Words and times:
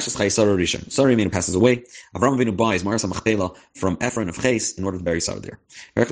Sarah 0.00 0.56
Rishon. 0.56 1.30
passes 1.30 1.54
away. 1.54 1.84
Avram 2.16 2.36
Avinu 2.36 2.56
buys 2.56 2.82
Marasa 2.82 3.08
Machpelah 3.08 3.54
from 3.74 3.96
Ephron 4.00 4.28
of 4.28 4.36
Ches 4.36 4.72
in 4.72 4.84
order 4.84 4.98
to 4.98 5.04
bury 5.04 5.20
Sarah 5.20 5.38
there. 5.40 5.60
But 5.94 6.10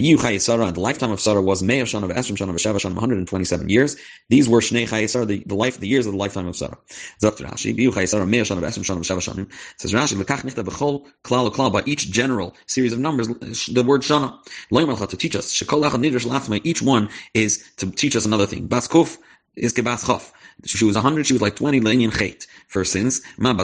you 0.00 0.18
Chayei 0.18 0.40
Sarah, 0.40 0.72
the 0.72 0.80
lifetime 0.80 1.12
of 1.12 1.20
Sarah 1.20 1.40
was 1.40 1.62
Me'ah 1.62 1.84
Shana 1.84 2.04
of 2.04 2.10
Esrim 2.10 2.36
Shana 2.36 2.50
of 2.50 2.56
Sheva 2.56 2.76
Shana, 2.76 2.94
127 2.94 3.68
years. 3.68 3.96
These 4.28 4.48
were 4.48 4.60
Shnei 4.60 4.88
Chayei 4.88 5.08
Sarah, 5.08 5.24
the, 5.24 5.44
the 5.46 5.54
life, 5.54 5.78
the 5.78 5.86
years 5.86 6.06
of 6.06 6.12
the 6.12 6.18
lifetime 6.18 6.48
of 6.48 6.56
Sarah. 6.56 6.76
Dr. 7.20 7.44
Rashi, 7.44 7.76
Biyu 7.76 7.92
Chayei 7.92 8.08
Sarah, 8.08 8.26
Me'ah 8.26 8.42
Shana 8.42 8.58
of 8.58 8.64
Esrim 8.64 8.84
Shana 8.84 8.96
of 8.96 9.02
Sheva 9.02 9.34
Shana. 9.34 9.48
Says 9.76 9.92
Rashi, 9.92 10.20
Lekach 10.20 10.40
Nichta 10.42 10.64
B'chol 10.64 11.06
Klal 11.22 11.52
Klal, 11.52 11.72
by 11.72 11.82
each 11.86 12.10
general 12.10 12.56
series 12.66 12.92
of 12.92 12.98
numbers, 12.98 13.28
the 13.28 13.84
word 13.84 14.02
Shana. 14.02 14.36
Loim 14.72 15.08
to 15.08 15.16
teach 15.16 15.36
us. 15.36 15.52
Shekol 15.52 15.88
Echad 15.88 16.00
Nidrish 16.04 16.26
Lafmei, 16.26 16.60
each 16.64 16.82
one 16.82 17.08
is 17.34 17.64
to 17.76 17.90
teach 17.90 18.16
us 18.16 18.26
another 18.26 18.46
thing. 18.46 18.66
Bas 18.66 18.88
Kuf 18.88 19.18
is 19.56 19.72
Kebas 19.72 20.04
Chof. 20.04 20.32
She 20.64 20.84
was 20.84 20.94
100, 20.94 21.26
she 21.26 21.32
was 21.32 21.42
like 21.42 21.56
20 21.56 21.80
lenyan 21.80 22.10
chait 22.10 22.46
for 22.68 22.84
sins. 22.84 23.20
A 23.38 23.54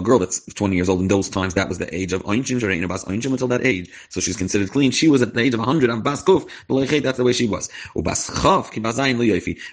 girl 0.00 0.18
that's 0.18 0.54
20 0.54 0.76
years 0.76 0.88
old 0.88 1.00
in 1.00 1.08
those 1.08 1.28
times, 1.28 1.54
that 1.54 1.68
was 1.68 1.78
the 1.78 1.94
age 1.94 2.12
of 2.12 2.22
Einchin, 2.24 2.88
Bas 2.88 3.04
Einchin 3.04 3.32
until 3.32 3.48
that 3.48 3.64
age. 3.64 3.90
So 4.10 4.20
she's 4.20 4.36
considered 4.36 4.70
clean. 4.70 4.90
She 4.90 5.08
was 5.08 5.22
at 5.22 5.34
the 5.34 5.40
age 5.40 5.54
of 5.54 5.60
100 5.60 5.90
and 5.90 6.04
Bas 6.04 6.22
Kuf, 6.22 6.48
that's 7.02 7.18
the 7.18 7.24
way 7.24 7.32
she 7.32 7.46
was. 7.46 7.70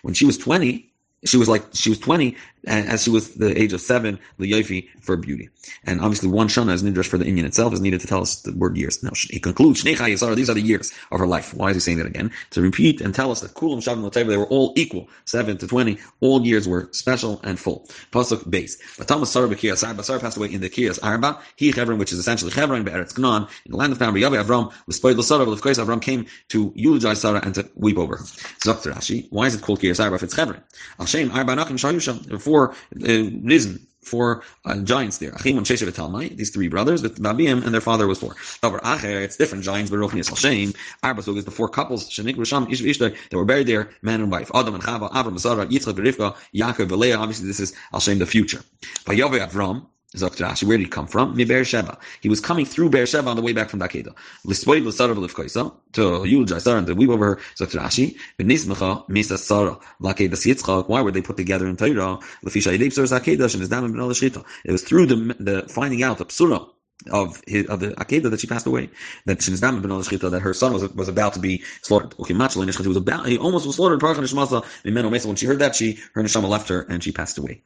When 0.04 0.14
she 0.14 0.26
was 0.26 0.38
20, 0.38 0.92
she 1.24 1.38
was 1.38 1.48
like 1.48 1.64
she 1.74 1.90
was 1.90 2.00
20 2.00 2.36
as 2.68 3.04
she 3.04 3.10
was 3.10 3.36
the 3.36 3.60
age 3.60 3.74
of 3.74 3.82
seven, 3.82 4.20
the 4.40 4.52
yofi 4.52 4.88
for 5.02 5.16
beauty. 5.18 5.50
And 5.86 6.02
obviously 6.02 6.30
one 6.30 6.48
shana 6.48 6.74
is 6.74 6.84
needed 6.84 7.06
for 7.06 7.18
the 7.18 7.26
Indian 7.26 7.46
itself 7.46 7.74
is 7.74 7.82
needed 7.82 8.02
to 8.02 8.08
tell 8.08 8.22
us 8.22 8.42
the 8.42 8.54
word 8.54 8.78
years. 8.78 9.04
Now 9.04 9.12
he 9.16 9.40
concludes, 9.40 9.84
these 9.84 10.24
are 10.24 10.36
the 10.36 10.62
years 10.62 10.92
of 11.12 11.20
her 11.20 11.28
life. 11.28 11.54
Why 11.54 11.70
is 11.70 11.76
he 11.76 11.80
saying 11.80 11.98
that 11.98 12.08
again? 12.08 12.32
To 12.52 12.62
repeat 12.62 13.02
and 13.02 13.14
tell 13.14 13.32
us 13.32 13.42
that 13.42 13.54
Kulam 13.54 13.78
Shavim 13.84 14.12
they 14.12 14.38
were 14.38 14.46
all 14.46 14.74
equal. 14.76 15.10
Seven 15.26 15.58
to 15.60 15.68
twenty, 15.68 16.00
all 16.22 16.46
years 16.46 16.68
were 16.68 16.90
special 16.92 17.40
and 17.44 17.60
full. 17.60 17.88
Pasuk 18.12 18.50
base. 18.50 18.78
But 18.98 19.08
Thomas 19.08 19.32
Sarah 19.32 19.48
Arba, 19.48 20.04
Sarah 20.04 20.20
passed 20.20 20.38
away 20.38 20.52
in 20.52 20.62
the 20.62 20.70
Kiryas 20.70 21.00
Arba, 21.04 21.40
he 21.56 21.72
Chevron, 21.72 22.00
which 22.00 22.12
is 22.12 22.20
essentially 22.20 22.52
Chevron, 22.52 22.84
Be'eretz 22.84 23.14
Gnan, 23.14 23.48
in 23.66 23.72
the 23.72 23.78
land 23.78 23.92
of 23.94 24.00
Tamar, 24.00 24.20
Yavi 24.20 24.44
Avram, 24.44 24.74
was 24.88 24.96
spoiled 24.96 25.24
Sarah, 25.24 25.46
but 25.46 25.52
of 25.52 25.62
course 25.62 25.78
Avram 25.78 26.02
came 26.02 26.26
to 26.50 26.72
eulogize 26.76 27.22
Sarah 27.22 27.42
and 27.44 27.54
to 27.56 27.70
weep 27.76 27.98
over 27.98 28.18
her. 28.18 28.26
Dr. 28.62 28.92
Rashi, 28.92 29.28
why 29.30 29.48
is 29.48 29.56
it 29.56 29.62
called 29.62 29.80
Kiryas 29.80 30.04
Arba 30.04 30.16
if 30.16 30.24
it's 30.24 30.36
Chevron? 30.36 30.62
Al-Shem, 31.06 31.30
Arba 31.30 31.54
Nakim 31.56 31.78
Shayusham, 31.78 32.28
before 32.28 32.72
uh, 32.72 33.30
risen 33.44 33.86
four 34.02 34.42
uh, 34.66 34.78
giants 34.78 35.20
there. 35.20 35.34
Achim 35.34 35.56
and 35.60 35.66
Sheshet 35.68 35.88
Talmai, 35.92 36.36
these 36.36 36.50
three 36.50 36.68
brothers 36.68 37.04
with 37.04 37.22
Babim, 37.22 37.64
and 37.64 37.72
their 37.72 37.80
father 37.80 38.08
was 38.08 38.18
four. 38.18 38.36
However, 38.64 38.80
Acher, 38.80 39.22
it's 39.22 39.38
different 39.38 39.64
giants, 39.64 39.92
but 39.92 39.98
Rochni 39.98 40.22
is 40.22 40.40
Shem. 40.40 40.74
Arba 41.04 41.20
is 41.20 41.46
the 41.46 41.52
four 41.52 41.70
couples, 41.70 42.10
Shenik 42.10 42.38
Risham, 42.38 42.72
Ish 42.72 42.82
Ishtar, 42.82 43.10
that 43.10 43.38
were 43.38 43.46
buried 43.46 43.68
there, 43.68 43.92
man 44.02 44.20
and 44.20 44.32
wife. 44.32 44.50
Adam 44.56 44.74
and 44.74 44.84
Chava, 44.84 45.12
Avram, 45.12 45.40
Sarah, 45.40 45.68
Yitzchak, 45.68 45.94
Rivka, 45.94 46.36
Yaakov, 46.56 46.90
Leah. 46.90 47.18
Obviously, 47.18 47.46
this 47.46 47.60
is 47.60 47.76
Al 47.94 48.00
Shem, 48.00 48.18
the 48.18 48.26
future. 48.26 48.62
Yahweh 49.08 49.46
Avram, 49.46 49.86
Zok 50.16 50.38
Rashi, 50.38 50.64
where 50.64 50.78
did 50.78 50.84
he 50.86 50.90
come 50.90 51.08
from? 51.08 51.36
Mi 51.36 51.46
Sheva. 51.46 51.98
He 52.22 52.30
was 52.30 52.40
coming 52.40 52.66
through 52.66 52.90
Sheva 52.90 53.28
on 53.28 53.36
the 53.36 53.42
way 53.42 53.54
back 53.54 53.70
from 53.70 53.80
Dakeda. 53.80 54.14
Lispoid 54.46 54.84
l'sarav 54.86 55.18
l'fkoisa, 55.18 55.74
to 55.94 56.02
Yulja 56.02 56.62
Sarah, 56.62 56.80
and 56.80 56.88
to 56.88 56.96
weep 56.96 57.10
over 57.10 57.26
her, 57.26 57.36
Zok 57.58 57.72
Rashi, 57.72 58.18
v'nismecha 58.40 59.08
misa 59.10 59.38
Sarah, 59.38 59.78
l'akeda 60.00 60.32
siyitzchak, 60.32 60.88
why 60.88 61.02
were 61.02 61.12
they 61.12 61.22
put 61.22 61.38
together 61.38 61.68
in 61.68 61.78
Torah? 61.78 62.20
L'fisha 62.44 62.78
yedib 62.78 62.94
Sarah's 62.94 63.12
akedah, 63.12 63.52
and 63.54 63.62
his 63.62 63.70
dam 63.70 63.92
ben 63.92 64.02
shchita. 64.02 64.44
It 64.64 64.72
was 64.72 64.84
through 64.84 65.08
the, 65.08 65.36
the 65.40 65.64
finding 65.70 66.04
out, 66.04 66.18
the 66.18 66.26
psura, 66.26 66.68
of 67.12 67.42
his, 67.46 67.68
of 67.68 67.80
the 67.82 67.90
Akedah 67.90 68.32
that 68.32 68.40
she 68.40 68.48
passed 68.48 68.66
away, 68.66 68.90
that 69.26 69.42
she 69.42 69.56
ben 69.58 69.82
that 69.82 70.40
her 70.42 70.54
son 70.54 70.74
was 70.74 70.90
was 70.94 71.08
about 71.10 71.34
to 71.34 71.40
be 71.40 71.64
slaughtered. 71.82 72.16
Okay, 72.20 72.34
he 72.34 72.88
was 72.88 72.98
about 72.98 73.28
he 73.28 73.38
almost 73.38 73.66
was 73.66 73.76
slaughtered. 73.76 74.02
When 74.02 75.36
she 75.36 75.46
heard 75.46 75.60
that, 75.60 75.76
she 75.76 76.00
her 76.14 76.24
neshama 76.24 76.48
left 76.48 76.70
her 76.70 76.82
and 76.82 77.04
she 77.04 77.12
passed 77.12 77.38
away. 77.38 77.62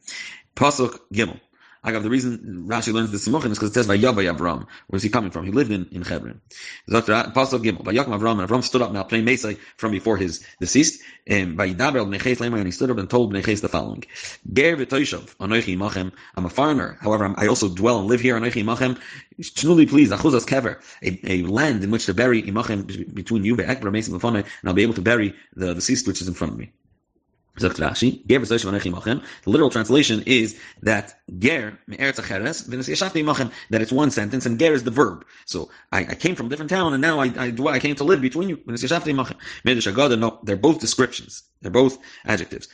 Pasuk 0.55 0.99
Gimel. 1.13 1.39
I 1.81 1.93
got 1.93 2.03
the 2.03 2.09
reason 2.09 2.65
Rashi 2.67 2.91
learns 2.91 3.11
the 3.11 3.17
Simochin 3.17 3.51
is 3.51 3.57
because 3.57 3.69
it 3.69 3.73
says 3.73 3.87
Vayavay 3.87 4.35
Avram. 4.35 4.67
Where's 4.87 5.01
he 5.01 5.09
coming 5.09 5.31
from? 5.31 5.45
He 5.45 5.51
lived 5.51 5.71
in, 5.71 5.87
in 5.91 6.01
Hebron. 6.01 6.41
Pasuk 6.89 7.63
Gimel. 7.63 7.83
Vayakim 7.83 8.19
Avram, 8.19 8.41
and 8.41 8.49
Avram 8.49 8.63
stood 8.63 8.81
up 8.81 8.91
now 8.91 9.03
playing 9.03 9.25
Mesai 9.25 9.57
from 9.77 9.91
before 9.91 10.17
his 10.17 10.45
deceased. 10.59 11.01
And 11.25 11.57
Vayidaber 11.57 12.05
Bneches 12.05 12.37
Lemay, 12.37 12.57
and 12.57 12.65
he 12.65 12.71
stood 12.71 12.91
up 12.91 12.97
and 12.97 13.09
told 13.09 13.33
Bneches 13.33 13.61
the 13.61 13.69
following. 13.69 14.03
Ger 14.51 14.75
v'toishav, 14.75 15.37
anoichi 15.37 15.77
machem. 15.77 16.11
I'm 16.35 16.45
a 16.45 16.49
foreigner. 16.49 16.97
However, 16.99 17.33
i 17.37 17.47
also 17.47 17.69
dwell 17.69 17.99
and 17.99 18.07
live 18.07 18.19
here. 18.19 18.37
Anoichi 18.37 18.65
machem. 18.65 18.99
Shnuli 19.39 19.87
please, 19.87 20.09
achuzas 20.09 20.45
kever. 20.45 20.81
A, 21.01 21.43
land 21.43 21.81
in 21.83 21.91
which 21.91 22.07
to 22.07 22.13
bury 22.13 22.43
imachem 22.43 23.13
between 23.13 23.45
you, 23.45 23.55
ve'ekber 23.55 23.83
mesim 23.83 24.21
and 24.21 24.45
I'll 24.65 24.73
be 24.73 24.83
able 24.83 24.95
to 24.95 25.01
bury 25.01 25.33
the 25.55 25.73
deceased 25.75 26.07
which 26.07 26.21
is 26.21 26.27
in 26.27 26.33
front 26.33 26.53
of 26.53 26.59
me. 26.59 26.71
The 27.57 27.69
literal 29.45 29.69
translation 29.69 30.23
is 30.25 30.57
that 30.81 31.19
ger 31.39 31.77
that 31.87 33.81
it's 33.81 33.91
one 33.91 34.11
sentence 34.11 34.45
and 34.45 34.59
ger 34.59 34.73
is 34.73 34.83
the 34.83 34.91
verb. 34.91 35.25
So 35.45 35.69
I, 35.91 35.99
I 35.99 36.15
came 36.15 36.35
from 36.35 36.45
a 36.45 36.49
different 36.49 36.69
town 36.69 36.93
and 36.93 37.01
now 37.01 37.19
I, 37.19 37.25
I, 37.37 37.53
I 37.67 37.79
came 37.79 37.95
to 37.95 38.03
live 38.03 38.21
between 38.21 38.49
you. 38.49 38.59
No, 38.65 40.39
they're 40.43 40.55
both 40.55 40.79
descriptions. 40.79 41.43
They're 41.61 41.71
both 41.71 41.97
adjectives. 42.25 42.67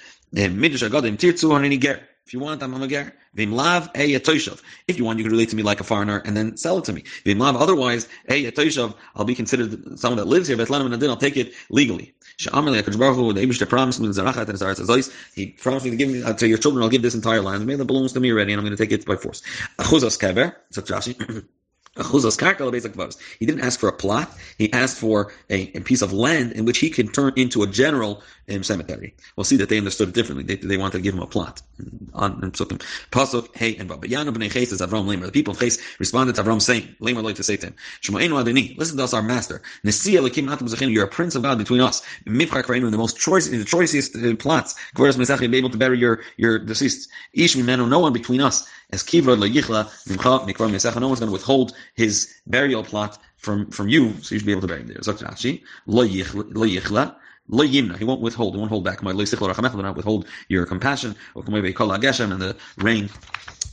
If 2.25 2.33
you 2.33 2.39
want, 2.39 2.63
I'm 2.63 2.73
a 2.81 2.87
ger. 2.87 3.13
Vimlav 3.37 3.91
a 3.95 4.59
If 4.87 4.97
you 4.97 5.05
want, 5.05 5.19
you 5.19 5.25
can 5.25 5.31
relate 5.31 5.49
to 5.49 5.55
me 5.55 5.61
like 5.61 5.79
a 5.79 5.83
foreigner 5.83 6.23
and 6.25 6.35
then 6.35 6.57
sell 6.57 6.79
it 6.79 6.85
to 6.85 6.93
me. 6.93 7.03
Vimlav. 7.23 7.55
Otherwise, 7.55 8.07
a 8.29 8.45
yatoishav. 8.45 8.95
I'll 9.15 9.25
be 9.25 9.35
considered 9.35 9.99
someone 9.99 10.17
that 10.17 10.25
lives 10.25 10.47
here. 10.47 10.57
But 10.57 10.71
and 10.71 11.03
I'll 11.03 11.17
take 11.17 11.37
it 11.37 11.53
legally. 11.69 12.15
The. 12.39 15.11
He 15.35 15.47
promised 15.51 15.85
me 15.85 15.91
to 15.91 15.97
give 15.97 16.09
me 16.09 16.23
uh, 16.23 16.33
to 16.33 16.47
your 16.47 16.57
children. 16.57 16.83
I'll 16.83 16.89
give 16.89 17.03
this 17.03 17.13
entire 17.13 17.41
land. 17.41 17.69
It 17.69 17.87
belongs 17.87 18.13
to 18.13 18.19
me 18.19 18.31
already, 18.31 18.53
and 18.53 18.59
I'm 18.59 18.65
going 18.65 18.75
to 18.75 18.83
take 18.83 18.91
it 18.91 19.05
by 19.05 19.17
force. 19.17 19.43
Achuzos 19.77 20.17
kever. 20.17 20.55
So 20.71 20.81
Rashi. 20.81 21.45
He 21.97 23.45
didn't 23.45 23.61
ask 23.61 23.79
for 23.79 23.87
a 23.87 23.93
plot. 23.93 24.29
He 24.57 24.71
asked 24.73 24.97
for 24.97 25.31
a, 25.49 25.71
a, 25.77 25.79
piece 25.79 26.01
of 26.01 26.11
land 26.11 26.51
in 26.51 26.65
which 26.65 26.79
he 26.79 26.89
can 26.89 27.07
turn 27.07 27.31
into 27.37 27.63
a 27.63 27.67
general 27.67 28.21
um, 28.49 28.63
cemetery. 28.63 29.15
We'll 29.37 29.45
see 29.45 29.55
that 29.57 29.69
they 29.69 29.77
understood 29.77 30.09
it 30.09 30.13
differently. 30.13 30.43
They, 30.43 30.55
they 30.55 30.75
wanted 30.75 30.97
to 30.97 31.03
give 31.03 31.13
him 31.13 31.21
a 31.21 31.27
plot. 31.27 31.61
Pasuk, 31.79 33.55
hey, 33.55 33.77
and 33.77 33.87
Baba. 33.87 34.07
B'nei 34.07 34.51
Ches 34.51 34.73
is 34.73 34.81
Avram 34.81 35.05
Lemer. 35.05 35.27
The 35.27 35.31
people 35.31 35.53
of 35.53 35.59
Ches 35.59 35.77
responded 35.97 36.35
to 36.35 36.43
Avram 36.43 36.61
saying, 36.61 36.95
Lemer 36.99 37.23
like 37.23 37.35
to 37.35 37.43
say 37.43 37.55
to 37.55 37.67
him, 37.67 37.75
Shema'enu 38.01 38.43
Adoni, 38.43 38.77
listen 38.77 38.97
to 38.97 39.03
us, 39.05 39.13
our 39.13 39.21
master. 39.21 39.61
Nesiya 39.85 40.27
Lakim 40.27 40.47
Natam 40.49 40.67
Zechinu, 40.67 40.91
you're 40.91 41.05
a 41.05 41.07
prince 41.07 41.35
of 41.35 41.43
God 41.43 41.57
between 41.57 41.79
us. 41.79 42.01
Mivchar 42.25 42.63
Kareinu, 42.63 42.91
the 42.91 42.97
most 42.97 43.17
choice, 43.17 43.47
the 43.47 43.63
choicest 43.63 44.17
uh, 44.17 44.35
plots. 44.35 44.75
Gvoras 44.95 45.15
Mesach, 45.15 45.39
be 45.49 45.57
able 45.57 45.69
to 45.69 45.77
bury 45.77 45.97
your, 45.97 46.21
your 46.35 46.59
deceased. 46.59 47.09
Ish 47.31 47.55
Mimenu, 47.55 47.87
no 47.87 47.99
one 47.99 48.11
between 48.11 48.41
us. 48.41 48.67
As 48.91 49.03
Kivrod 49.03 49.39
Layichla, 49.39 49.85
Mimcha, 50.07 50.47
Mikvar 50.47 50.69
Mesach, 50.69 50.99
no 50.99 51.07
one's 51.07 51.19
going 51.19 51.29
to 51.29 51.33
withhold 51.33 51.75
his 51.95 52.33
burial 52.47 52.83
plot 52.83 53.17
from, 53.37 53.69
from 53.71 53.89
you, 53.89 54.13
so 54.21 54.35
you 54.35 54.39
should 54.39 54.45
be 54.45 54.51
able 54.51 54.61
to 54.61 54.67
bury 54.67 54.81
him 54.81 54.87
there. 54.87 54.97
Zok 54.97 55.23
Rashi, 55.23 55.63
Lo 55.87 56.05
Yichla, 56.07 57.15
Lo 57.47 57.63
he 57.63 57.81
won't 58.05 58.21
withhold, 58.21 58.55
he 58.55 58.59
won't 58.59 58.71
hold 58.71 58.83
back. 58.83 59.03
My 59.03 59.11
lo 59.11 59.23
yichla 59.23 59.75
will 59.75 59.83
not 59.83 59.95
withhold 59.95 60.25
your 60.49 60.65
compassion. 60.65 61.15
And 61.35 62.41
the 62.41 62.55
rain 62.77 63.09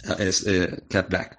uh, 0.09 0.15
is 0.15 0.47
uh, 0.47 0.79
kept 0.91 1.09
back. 1.11 1.39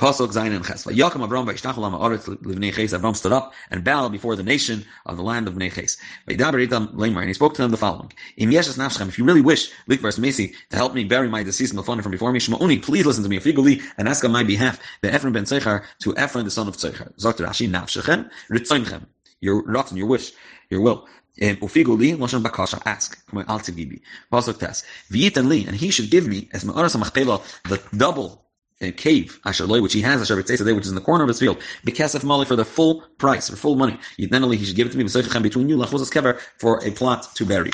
Pasuk 0.00 0.32
Zayin 0.32 0.56
and 0.56 0.64
Ches. 0.64 0.86
Yaakam 0.86 1.28
Avram 1.28 1.44
v'ishtachol 1.46 1.90
ha'aretz 1.90 2.26
l'vnei 2.26 2.72
Ches. 2.72 2.94
Avram 2.94 3.14
stood 3.14 3.32
up 3.32 3.52
and 3.70 3.84
bowed 3.84 4.10
before 4.10 4.34
the 4.34 4.42
nation 4.42 4.82
of 5.04 5.18
the 5.18 5.22
land 5.22 5.46
of 5.46 5.52
Bnei 5.52 5.70
Ches. 5.70 5.98
V'yidaber 6.26 6.66
itam 6.66 6.94
leimar. 6.94 7.18
And 7.18 7.28
he 7.28 7.34
spoke 7.34 7.52
to 7.52 7.60
them 7.60 7.70
the 7.70 7.76
following: 7.76 8.10
Im 8.38 8.50
yeshes 8.50 8.78
nafshem. 8.78 9.08
If 9.08 9.18
you 9.18 9.24
really 9.26 9.42
wish 9.42 9.70
likvars 9.90 10.18
mesi 10.18 10.54
to 10.70 10.76
help 10.76 10.94
me 10.94 11.04
bury 11.04 11.28
my 11.28 11.42
deceased 11.42 11.74
milfonim 11.74 12.02
from 12.02 12.12
before 12.12 12.32
me, 12.32 12.40
shma'uni, 12.40 12.82
please 12.82 13.04
listen 13.04 13.22
to 13.24 13.28
me. 13.28 13.38
Afiguli 13.38 13.82
and 13.98 14.08
ask 14.08 14.24
on 14.24 14.32
my 14.32 14.42
behalf 14.42 14.80
the 15.02 15.12
Ephron 15.12 15.34
ben 15.34 15.44
Tzeichar 15.44 15.84
to 15.98 16.16
Ephron 16.16 16.44
the 16.46 16.50
son 16.50 16.66
of 16.66 16.78
Tzeichar. 16.78 17.14
Zokter 17.18 17.46
Rashi 17.46 17.68
nafshechem 17.68 18.30
ritzoimchem. 18.50 19.04
Your 19.42 19.62
rotten, 19.64 19.98
your 19.98 20.06
wish, 20.06 20.32
your 20.70 20.80
will. 20.80 21.06
Ufiguli 21.38 22.16
lashon 22.16 22.42
bakasha. 22.42 22.80
Ask. 22.86 23.22
Pasuk 23.30 24.58
test. 24.58 24.86
V'yitan 25.10 25.48
li, 25.48 25.66
and 25.66 25.76
he 25.76 25.90
should 25.90 26.10
give 26.10 26.26
me 26.26 26.48
as 26.52 26.64
ma'aras 26.64 26.96
machpela 26.96 27.42
the 27.68 27.82
double 27.94 28.46
a 28.80 28.92
cave, 28.92 29.40
Ashaloi, 29.44 29.82
which 29.82 29.92
he 29.92 30.00
has, 30.00 30.22
Asher 30.22 30.42
today, 30.42 30.72
which 30.72 30.84
is 30.84 30.90
in 30.90 30.94
the 30.94 31.00
corner 31.00 31.24
of 31.24 31.28
his 31.28 31.38
field, 31.38 31.58
Bekesef 31.86 32.24
Mali 32.24 32.46
for 32.46 32.56
the 32.56 32.64
full 32.64 33.02
price, 33.18 33.50
for 33.50 33.56
full 33.56 33.76
money. 33.76 33.98
Then 34.18 34.42
only 34.42 34.56
he 34.56 34.64
should 34.64 34.76
give 34.76 34.86
it 34.86 34.92
to 34.92 34.98
me, 34.98 35.04
between 35.04 35.68
you, 35.68 35.76
Lachuzas 35.76 36.10
Kever, 36.10 36.40
for 36.58 36.82
a 36.84 36.90
plot 36.90 37.34
to 37.36 37.44
bury. 37.44 37.70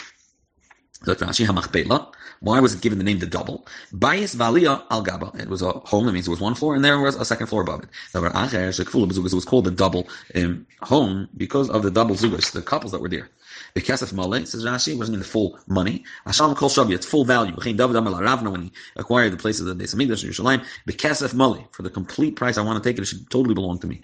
Why 2.41 2.61
was 2.61 2.75
it 2.75 2.81
given 2.81 2.99
the 2.99 3.05
name 3.05 3.19
the 3.19 3.27
double? 3.27 3.67
Bayis 3.93 4.35
Valia 4.37 4.85
Al 4.91 5.03
Gaba. 5.03 5.33
It 5.39 5.49
was 5.49 5.63
a 5.63 5.73
home, 5.73 6.07
that 6.07 6.13
means 6.13 6.27
it 6.27 6.31
was 6.31 6.41
one 6.41 6.55
floor, 6.55 6.75
and 6.75 6.85
there 6.85 6.99
was 7.01 7.17
a 7.17 7.25
second 7.25 7.47
floor 7.49 7.63
above 7.63 7.83
it. 7.83 7.89
It 8.15 8.21
was 8.21 9.45
called 9.45 9.65
the 9.65 9.71
double 9.71 10.09
um, 10.35 10.67
home 10.83 11.29
because 11.37 11.71
of 11.71 11.83
the 11.83 11.91
double 11.91 12.15
zugas, 12.15 12.53
the 12.53 12.63
couples 12.63 12.93
that 12.93 13.01
were 13.01 13.09
there. 13.09 13.31
The 13.75 13.81
Kesef 13.81 14.13
Male, 14.13 14.45
says 14.47 14.65
Rashi, 14.65 14.97
wasn't 14.97 15.15
in 15.15 15.21
the 15.21 15.27
full 15.27 15.59
money. 15.67 16.05
Hasham 16.27 16.55
Kol 16.57 16.69
Shavi, 16.69 16.95
it's 16.95 17.07
full 17.07 17.25
value. 17.25 17.55
David 17.57 17.95
Ravna, 17.95 18.51
when 18.51 18.63
he 18.63 18.73
acquired 18.97 19.33
the 19.33 19.37
place 19.37 19.61
of 19.61 19.67
the 19.67 19.75
Beis 19.75 19.95
Hamikdash 19.95 20.25
in 20.25 20.31
Yerushalayim, 20.31 20.65
the 20.87 20.93
Kesef 20.93 21.35
Male, 21.35 21.69
for 21.73 21.83
the 21.83 21.91
complete 21.91 22.37
price 22.37 22.59
I 22.59 22.63
want 22.63 22.83
to 22.83 22.89
take 22.89 22.99
it, 22.99 23.03
it 23.03 23.07
should 23.07 23.29
totally 23.31 23.55
belong 23.55 23.79
to 23.81 23.87
me. 23.87 24.03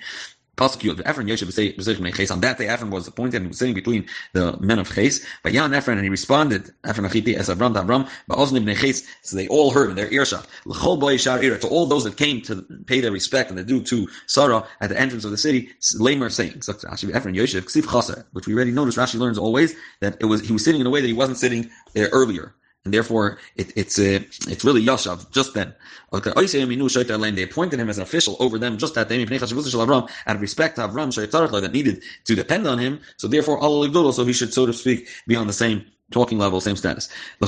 Pasuk 0.56 1.00
Ephron 1.06 1.28
Yosef 1.28 2.30
On 2.30 2.40
that 2.40 2.58
day, 2.58 2.68
Ephron 2.68 2.90
was 2.90 3.08
appointed 3.08 3.40
and 3.40 3.48
was 3.48 3.58
sitting 3.58 3.74
between 3.74 4.06
the 4.34 4.54
men 4.60 4.78
of 4.78 4.94
Ches. 4.94 5.24
But 5.42 5.52
Yan 5.52 5.72
Ephron, 5.72 5.96
and 5.96 6.04
he 6.04 6.10
responded, 6.10 6.70
Ephron 6.84 7.08
Achiti, 7.08 7.34
as 7.34 7.48
Avram 7.48 7.74
Avram, 7.74 8.06
Ba'ozn 8.28 8.58
ibn 8.58 8.76
Ches. 8.76 9.02
So 9.22 9.36
they 9.36 9.48
all 9.48 9.70
heard 9.70 9.88
in 9.88 9.96
their 9.96 10.12
earshot. 10.12 10.46
L'chol 10.66 11.00
boy 11.00 11.16
shar 11.16 11.42
ira, 11.42 11.58
to 11.58 11.68
all 11.68 11.86
those 11.86 12.04
that 12.04 12.18
came 12.18 12.42
to 12.42 12.66
pay 12.86 13.00
their 13.00 13.12
respect 13.12 13.48
and 13.48 13.56
their 13.56 13.64
due 13.64 13.82
to 13.84 14.06
Sarah 14.26 14.66
at 14.82 14.90
the 14.90 15.00
entrance 15.00 15.24
of 15.24 15.30
the 15.30 15.38
city, 15.38 15.70
Lamer 15.98 16.28
saying, 16.28 16.60
Chaser, 16.60 18.26
which 18.32 18.46
we 18.46 18.54
already 18.54 18.72
noticed, 18.72 18.98
Rashi 18.98 19.18
learns 19.18 19.38
always 19.38 19.74
that 20.00 20.18
it 20.20 20.26
was, 20.26 20.42
he 20.42 20.52
was 20.52 20.62
sitting 20.62 20.82
in 20.82 20.86
a 20.86 20.90
way 20.90 21.00
that 21.00 21.06
he 21.06 21.14
wasn't 21.14 21.38
sitting 21.38 21.70
there 21.94 22.08
earlier 22.12 22.54
and 22.84 22.92
therefore 22.92 23.38
it, 23.56 23.72
it's 23.76 23.98
uh, 23.98 24.20
it's 24.48 24.64
really 24.64 24.84
Yashav 24.84 25.30
just 25.30 25.54
then. 25.54 25.74
They 26.12 27.42
appointed 27.42 27.80
him 27.80 27.88
as 27.88 27.96
an 27.96 28.02
official 28.02 28.36
over 28.40 28.58
them 28.58 28.76
just 28.76 28.94
that 28.94 29.08
day, 29.08 29.22
out 29.22 29.32
of 29.32 30.40
respect 30.40 30.76
to 30.76 30.82
Avram 30.82 31.60
that 31.60 31.72
needed 31.72 32.02
to 32.24 32.34
depend 32.34 32.66
on 32.66 32.78
him. 32.78 33.00
So 33.16 33.28
therefore, 33.28 33.58
Allah 33.58 34.12
so 34.12 34.24
he 34.24 34.32
should, 34.32 34.52
so 34.52 34.66
to 34.66 34.72
speak, 34.72 35.08
be 35.26 35.36
on 35.36 35.46
the 35.46 35.52
same 35.52 35.86
talking 36.10 36.38
level, 36.38 36.60
same 36.60 36.76
status. 36.76 37.08
The 37.40 37.46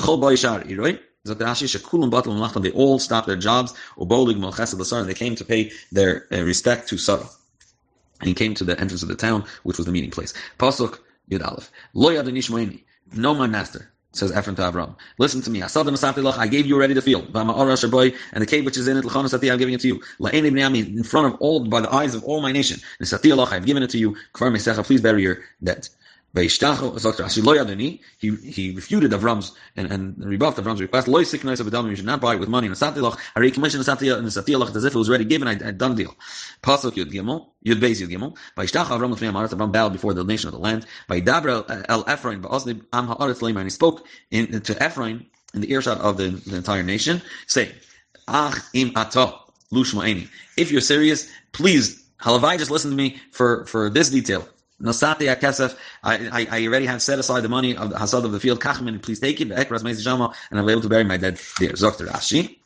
right? 0.79 1.01
They 2.63 2.71
all 2.73 2.99
stopped 2.99 3.27
their 3.27 3.37
jobs. 3.37 3.75
They 3.99 5.15
came 5.15 5.35
to 5.37 5.45
pay 5.45 5.73
their 5.93 6.27
uh, 6.33 6.43
respect 6.43 6.89
to 6.89 6.99
Sarah. 6.99 7.29
And 8.21 8.29
he 8.29 8.35
came 8.35 8.55
to 8.55 8.65
the 8.65 8.79
entrance 8.81 9.03
of 9.03 9.09
the 9.09 9.15
town, 9.15 9.45
which 9.65 9.77
was 9.77 9.87
the 9.87 9.93
meeting 9.93 10.11
place. 10.11 10.33
Pasuk 10.59 11.01
Yud 11.31 11.45
Aleph. 11.45 11.71
No, 13.17 13.35
my 13.35 13.47
master 13.47 13.94
says 14.17 14.33
Ephron 14.33 14.57
to 14.57 14.63
Avram. 14.63 14.97
Listen 15.19 15.43
to 15.43 15.51
me. 15.51 15.63
I 15.63 15.67
saw 15.67 15.83
the 15.83 15.91
nasathilah 15.91 16.39
i 16.39 16.47
gave 16.47 16.67
you 16.67 16.75
already 16.77 16.95
the 16.95 17.03
field. 17.03 17.31
And 17.35 18.43
the 18.43 18.47
cave 18.47 18.65
which 18.65 18.77
is 18.77 18.89
in 18.89 18.97
it, 18.97 19.05
I'm 19.05 19.59
giving 19.59 19.75
it 19.75 19.81
to 19.81 19.89
you. 19.89 20.03
In 20.21 21.05
front 21.05 21.35
of 21.35 21.41
all, 21.41 21.65
by 21.65 21.81
the 21.81 21.93
eyes 21.93 22.15
of 22.15 22.25
all 22.25 22.41
my 22.41 22.53
nation. 22.53 22.81
I've 23.01 23.67
given 23.67 23.83
it 23.83 23.91
to 23.91 23.99
you. 23.99 24.17
Please 24.35 25.01
bury 25.01 25.23
your 25.23 25.39
He, 26.35 26.41
he 28.21 28.73
refuted 28.75 29.13
Avram's 29.13 29.53
and, 29.77 29.93
and 29.93 30.25
rebuffed 30.25 30.59
Avram's 30.59 30.81
request. 30.81 31.07
Loy 31.07 31.23
sickness 31.23 31.61
of 31.61 31.69
Adam, 31.69 31.89
you 31.89 31.95
should 31.95 32.07
not 32.07 32.21
buy 32.21 32.35
it 32.35 32.41
with 32.41 32.49
money. 32.49 32.67
And 32.67 32.75
Satilach, 32.75 33.19
Hari 33.35 33.53
commission 33.53 33.79
and 33.79 33.87
Satilach 33.87 34.75
as 34.75 34.85
if 34.85 34.95
it 34.95 34.99
was 34.99 35.09
already 35.09 35.27
given, 35.27 35.47
a 35.47 35.71
done 35.71 35.95
deal. 35.95 36.13
Pasuk 36.61 36.95
Yud 36.95 37.13
Gimel, 37.13 37.47
Yud 37.65 37.81
Beis 37.81 38.03
Yud 38.03 38.11
Gimel. 38.11 38.37
Vaishtach 38.57 38.87
Avram 38.87 39.13
l'fnei 39.13 39.31
Amaretz, 39.31 39.55
Avram 39.55 39.71
bowed 39.71 39.93
before 39.93 40.13
the 40.13 40.25
nation 40.25 40.49
of 40.49 40.55
the 40.55 40.59
land. 40.59 40.87
Vaidabra 41.09 41.85
el 41.89 42.03
Ephron, 42.05 42.43
va'osnib 42.43 42.85
am 42.93 43.07
ha'aretz 43.07 43.41
leimer, 43.41 43.59
and 43.59 43.67
he 43.67 43.71
spoke 43.71 44.05
in, 44.33 44.61
to 44.63 44.83
Ephron 44.83 45.25
in 45.55 45.61
the 45.61 45.71
earshot 45.71 46.01
of 46.01 46.17
the, 46.17 46.31
the 46.31 46.57
entire 46.57 46.83
nation, 46.83 47.23
saying, 47.47 47.71
Ach 48.27 48.59
im 48.73 48.91
ato, 48.97 49.39
lushma'eni. 49.73 50.29
If 50.57 50.73
you're 50.73 50.81
serious, 50.81 51.31
please, 51.53 52.05
Halavai, 52.21 52.59
just 52.59 52.73
listen 52.73 52.91
to 52.91 52.97
me 52.97 53.21
for, 53.31 53.67
for 53.67 53.89
this 53.89 54.11
detail. 54.11 54.49
Nosati 54.85 55.35
akesef. 55.35 55.77
I, 56.03 56.47
I 56.51 56.67
already 56.67 56.87
have 56.87 57.01
set 57.01 57.19
aside 57.19 57.43
the 57.43 57.49
money 57.49 57.77
of 57.77 57.91
the 57.91 57.97
hasad 57.97 58.25
of 58.25 58.33
the 58.33 58.41
field. 58.41 58.61
Kachmin, 58.61 59.03
please 59.03 59.19
take 59.19 59.41
it. 59.41 59.51
And 59.51 60.61
I'm 60.61 60.69
able 60.69 60.83
to 60.83 60.89
bury 60.89 61.05
my 61.05 61.17
dead 61.17 61.41
there. 61.59 61.71
Zokter 61.71 62.07
Rashi. 62.07 62.59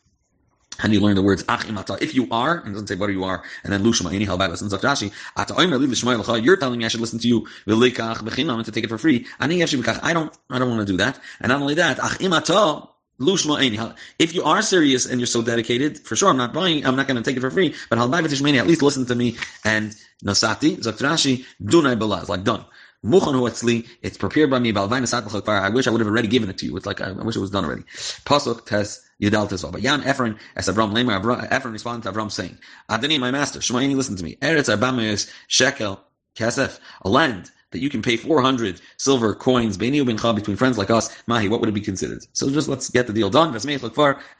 And 0.80 0.92
you 0.92 1.00
learn 1.00 1.16
the 1.16 1.22
words 1.22 1.42
achimata. 1.44 2.00
If 2.00 2.14
you 2.14 2.28
are, 2.30 2.58
and 2.58 2.74
doesn't 2.74 2.88
say 2.88 2.94
what 2.94 3.10
you 3.10 3.24
are, 3.24 3.42
and 3.64 3.72
then 3.72 3.82
lushma 3.82 4.12
any 4.12 4.24
halbay 4.24 4.48
listen 4.48 4.68
Rashi. 4.68 5.12
Ata 5.36 5.54
oimer 5.54 6.44
You're 6.44 6.56
telling 6.56 6.78
me 6.78 6.84
I 6.84 6.88
should 6.88 7.00
listen 7.00 7.18
to 7.20 7.28
you. 7.28 7.46
V'likach 7.66 8.18
bechinam 8.18 8.64
to 8.64 8.70
take 8.70 8.84
it 8.84 8.88
for 8.88 8.98
free. 8.98 9.26
Ani 9.40 9.62
I 9.62 10.12
don't. 10.12 10.36
I 10.50 10.58
don't 10.58 10.70
want 10.70 10.86
to 10.86 10.92
do 10.92 10.96
that. 10.98 11.18
And 11.40 11.50
not 11.50 11.60
only 11.60 11.74
that, 11.74 11.98
achimata. 11.98 12.88
Lushma 13.20 13.96
If 14.20 14.32
you 14.32 14.44
are 14.44 14.62
serious 14.62 15.04
and 15.04 15.18
you're 15.18 15.26
so 15.26 15.42
dedicated, 15.42 15.98
for 15.98 16.14
sure, 16.14 16.28
I'm 16.28 16.36
not 16.36 16.52
buying, 16.52 16.86
I'm 16.86 16.94
not 16.94 17.08
going 17.08 17.16
to 17.16 17.28
take 17.28 17.36
it 17.36 17.40
for 17.40 17.50
free, 17.50 17.74
but 17.90 17.98
halbay 17.98 18.18
at 18.18 18.66
least 18.68 18.80
listen 18.80 19.06
to 19.06 19.14
me 19.16 19.36
and 19.64 19.96
nasati, 20.24 20.78
Rashi. 20.78 21.44
dunay 21.62 21.98
belaz, 21.98 22.28
like 22.28 22.44
done. 22.44 22.64
It's 23.04 24.18
prepared 24.18 24.50
by 24.50 24.58
me. 24.58 24.72
I 24.74 25.68
wish 25.68 25.86
I 25.86 25.90
would 25.90 26.00
have 26.00 26.08
already 26.08 26.26
given 26.26 26.50
it 26.50 26.58
to 26.58 26.66
you. 26.66 26.76
It's 26.76 26.84
like 26.84 27.00
I 27.00 27.12
wish 27.12 27.36
it 27.36 27.40
was 27.40 27.50
done 27.50 27.64
already. 27.64 27.82
Pasuk 28.24 28.66
tes 28.66 29.00
Yudal 29.22 29.48
tes 29.48 29.62
But 29.62 29.82
Yan 29.82 30.02
Ephron 30.02 30.36
as 30.56 30.68
Avram 30.68 30.92
Lemer 30.92 31.46
Ephron 31.50 31.72
responded 31.72 32.08
to 32.08 32.12
Avram 32.12 32.30
saying, 32.30 32.58
Adoni, 32.90 33.20
my 33.20 33.30
master, 33.30 33.60
Shemaini, 33.60 33.94
listen 33.94 34.16
to 34.16 34.24
me. 34.24 34.36
Eretz 34.42 34.74
Arbamayos 34.76 35.30
Shekel 35.46 36.00
Kesef, 36.36 36.80
a 37.02 37.08
land 37.08 37.52
that 37.70 37.80
you 37.80 37.90
can 37.90 38.00
pay 38.02 38.16
400 38.16 38.80
silver 38.96 39.34
coins 39.34 39.76
between 39.76 40.56
friends 40.56 40.78
like 40.78 40.90
us, 40.90 41.14
Mahi, 41.26 41.48
what 41.48 41.60
would 41.60 41.68
it 41.68 41.72
be 41.72 41.80
considered? 41.80 42.26
So 42.32 42.48
just 42.48 42.68
let's 42.68 42.88
get 42.90 43.06
the 43.06 43.12
deal 43.12 43.30
done. 43.30 43.54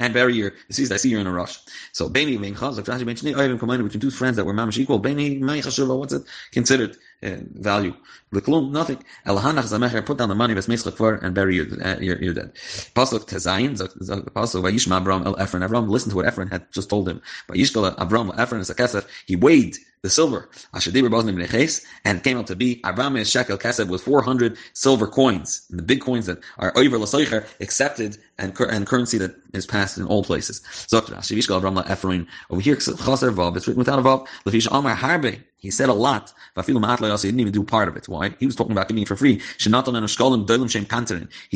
And 0.01 0.15
bury 0.15 0.35
your 0.35 0.53
deceased. 0.69 0.93
I 0.93 0.97
see 0.97 1.11
you're 1.11 1.21
in 1.21 1.27
a 1.27 1.33
rush. 1.33 1.59
So 1.93 2.09
between 2.09 2.55
two 2.55 4.11
friends 4.11 4.37
that 4.37 4.45
were 4.45 4.55
mamish 4.55 4.79
equal, 4.79 4.99
what's 4.99 6.13
it 6.13 6.23
considered? 6.53 6.97
Uh, 7.21 7.39
value. 7.55 7.93
L'klum, 8.31 8.71
nothing. 8.71 9.03
Elahanach 9.27 9.65
zamecher, 9.65 10.07
put 10.07 10.19
down 10.19 10.29
the 10.29 10.37
money, 10.37 10.55
vesmeis 10.55 10.89
lekvar, 10.89 11.21
and 11.21 11.35
bury 11.35 11.57
your, 11.57 11.67
uh, 11.85 11.99
your, 11.99 12.17
your 12.23 12.33
dead. 12.33 12.55
Pasuk 12.95 13.27
tezayin, 13.29 13.77
pasuk 13.77 14.63
vayishma 14.63 15.03
Avram 15.03 15.27
el 15.27 15.35
Ephron. 15.35 15.69
Avram 15.69 15.89
listened 15.89 16.13
to 16.13 16.17
what 16.17 16.27
Ephron 16.27 16.49
had 16.49 16.71
just 16.71 16.89
told 16.89 17.09
him. 17.09 17.21
Vayishkala 17.49 17.97
Avram 17.97 18.33
Ephron 18.39 18.61
is 18.61 18.71
a 18.71 18.75
kesef. 18.77 19.05
He 19.27 19.35
weighed 19.35 19.77
the 20.03 20.11
silver. 20.11 20.49
Ashadibur 20.75 21.11
boznim 21.11 21.45
neches, 21.45 21.85
and 22.05 22.23
came 22.23 22.39
out 22.39 22.47
to 22.47 22.55
be 22.55 22.81
Avram 22.83 23.19
is 23.19 23.29
shekel 23.29 23.59
kesef 23.59 23.89
with 23.89 24.03
400 24.03 24.57
silver 24.75 25.09
coins. 25.09 25.67
And 25.71 25.79
the 25.81 25.83
big 25.83 26.01
coins 26.01 26.27
that 26.27 26.39
are 26.59 26.73
over 26.77 26.99
l'soicher, 26.99 27.47
accepted 27.61 28.19
and, 28.39 28.59
and 28.61 28.87
currency 28.87 29.19
that 29.19 29.35
is 29.53 29.67
passed 29.67 29.99
in 29.99 30.05
all 30.05 30.23
places. 30.23 30.63
Ephron. 30.91 32.27
Over 32.51 32.61
here, 32.61 32.75
it's 32.75 32.89
written 32.89 33.77
without 33.77 33.99
a 33.99 34.03
vav. 34.03 35.43
He 35.61 35.71
said 35.73 35.89
a 35.89 35.93
lot. 35.93 36.33
He 36.55 36.63
didn't 36.63 37.41
even 37.41 37.53
do 37.53 37.65
part 37.65 37.89
of 37.89 37.97
it. 37.97 38.09
Why? 38.09 38.35
He 38.39 38.47
was 38.47 38.55
talking 38.55 38.73
about 38.73 38.87
giving 38.89 39.03
it 39.03 39.09
for 39.09 39.17
free. 39.17 39.41
He 39.59 39.69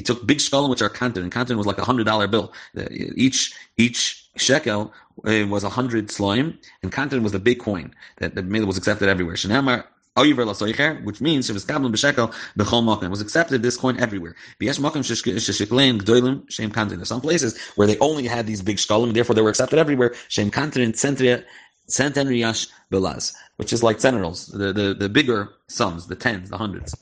took 0.02 0.26
big 0.26 0.38
shkolim, 0.38 0.70
which 0.70 0.82
are 0.82 0.90
kantan. 0.90 1.22
And 1.22 1.56
was 1.56 1.66
like 1.66 1.78
a 1.78 1.84
hundred 1.84 2.04
dollar 2.04 2.26
bill. 2.26 2.52
Each 3.16 3.54
each 3.76 4.28
shekel 4.36 4.92
uh, 5.26 5.46
was 5.46 5.62
a 5.62 5.68
hundred 5.68 6.10
slime, 6.10 6.58
and 6.82 6.90
kantan 6.92 7.22
was 7.22 7.32
the 7.32 7.38
big 7.38 7.60
coin 7.60 7.94
that, 8.18 8.34
that 8.34 8.44
was 8.66 8.76
accepted 8.76 9.08
everywhere. 9.08 9.36
Which 10.16 11.20
means 11.20 11.48
it 11.48 11.52
was 11.52 11.64
was 13.10 13.20
accepted 13.20 13.62
this 13.62 13.76
coin 13.76 14.00
everywhere. 14.00 14.34
Some 14.62 17.20
places 17.20 17.58
where 17.76 17.86
they 17.86 17.98
only 17.98 18.26
had 18.26 18.46
these 18.46 18.62
big 18.62 18.76
shkalim, 18.76 19.14
therefore 19.14 19.34
they 19.34 19.42
were 19.42 19.50
accepted 19.50 19.78
everywhere. 19.78 20.14
Shem 20.28 20.50
kantan, 20.50 20.92
centria, 20.92 21.44
centenriash 21.88 22.68
belaz 22.90 23.34
which 23.56 23.72
is 23.72 23.82
like 23.82 24.00
centenals, 24.00 24.46
the, 24.48 24.72
the, 24.72 24.94
the 24.94 25.08
bigger 25.08 25.50
sums, 25.68 26.06
the 26.06 26.16
tens, 26.16 26.50
the 26.50 26.58
hundreds. 26.58 26.94